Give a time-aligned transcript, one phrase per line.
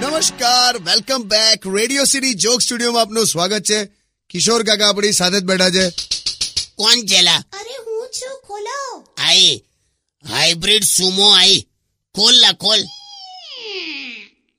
[0.00, 3.84] નમસ્કાર welcome back Radio City joke સ્ટુડિયોમાં આપનું સ્વાગત છે.
[4.30, 5.90] કિશોર કાકા આપણી સાથે જ બેઠા છે.
[6.76, 7.44] કોણ જેલા?
[7.52, 9.06] અરે હું છું ખોલો.
[9.16, 9.64] આઈ
[10.28, 11.66] હાઇબ્રિડ સુમો આઈ.
[12.14, 12.80] ખોલ લા ખોલ.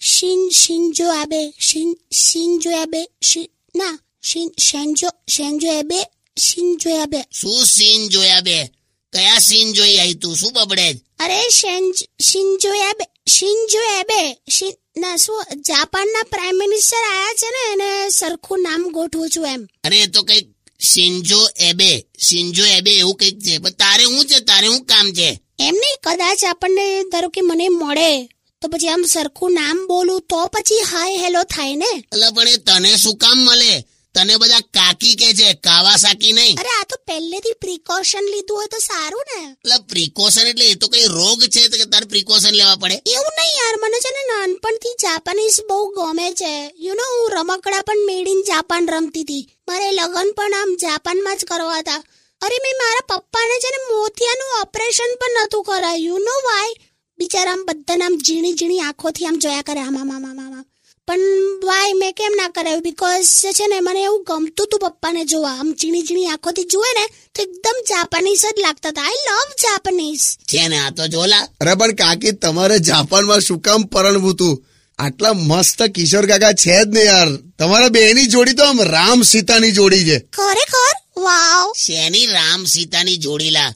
[0.00, 3.46] શિન શિનજો આબે શિન શિનજો આબે શિન
[3.76, 6.00] ના શિન શેનજો શેનજો આબે
[6.38, 8.79] શિન જોયા બે શું શિન જોયા બે
[9.12, 10.36] કયા સીન જોઈ આઈ તું?
[10.36, 10.88] શું બબડે?
[11.18, 17.62] અરે શેન્જ શિનજો આબે શિનજો આબે શિન ના શું જાપાનના પ્રાઇમ મિનિસ્ટર આયા છે ને
[17.72, 19.68] એને સરખું નામ ગોઠવું છું એમ.
[19.84, 20.48] અરે તો કંઈક
[20.80, 23.58] સિન્જો એબે સિન્જો એબે એવું કંઈક છે.
[23.58, 24.40] પણ તારે શું છે?
[24.40, 25.40] તારે શું કામ છે?
[25.58, 28.28] એમ નહીં કદાચ આપણને ધારો કે મને મળે
[28.62, 31.92] તો પછી આમ સરખું નામ બોલું તો પછી હાય હેલો થાય ને.
[32.12, 33.84] એટલે પણ એ તને શું કામ મળે?
[34.14, 36.56] તને બધા કાકી કે છે કાવાસાકી નહીં?
[36.58, 39.40] અરે આ તો પહેલેથી પ્રિકોશન લીધું હોય તો સારું ને.
[39.52, 42.96] એટલે પ્રિકોશન એટલે એ તો કઈ રોગ છે કે તારે પ્રિકોશન લેવા પડે?
[43.14, 46.52] એવું નહીં યાર મને છે ને નાનપણથી જાપાનીઝ બહુ ગમે છે.
[46.78, 49.44] યુ નો હું રમકડા પણ મેડ ઇન જાપાન રમતી હતી.
[49.68, 52.02] મારે લગ્ન પણ આમ જાપાનમાં જ કરવા હતા.
[52.40, 56.04] અરે મેં મારા પપ્પાને છે ને મોતિયાનું ઓપરેશન પણ નહોતું કરાયું.
[56.04, 56.74] યુ નો વાય
[57.18, 59.80] બિચારા આમ બધાને આમ ઝીણી ઝીણી આંખોથી આમ જોયા કરે.
[59.80, 60.64] આમ આમ આમ આમ.
[61.10, 61.20] પણ
[61.64, 62.82] વાય મેં કેમ ના કરાવ્યું?
[62.82, 65.50] બીકોઝ છે ને મને એવું ગમતું હતું પપ્પાને જોવા.
[65.50, 69.02] આમ ઝીણી ઝીણી આંખોથી જુએ ને તો એકદમ જાપાનીઝ જ લાગતા હતા.
[69.02, 71.48] આઈ લવ જાપાનીઝ છે ને આ તો જોલા.
[71.60, 74.64] અરે પણ કાકી તમારે જાપાનમાં શું કામ પરણવું
[74.98, 77.36] આટલા મસ્ત કિશોર કાકા છે જ ને યાર.
[77.36, 80.18] તમારા બેની જોડી તો આમ રામ સીતાની જોડી છે.
[80.18, 81.20] ખરેખર?
[81.20, 83.74] વાવ શેની રામ સીતાની જોડીલા?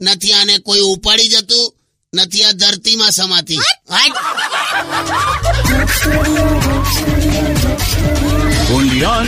[0.00, 1.73] નથી આને કોઈ ઉપાડી જતું?
[2.14, 3.60] નથી આ ધરતીમાં સમાતી!
[8.74, 9.26] Only on.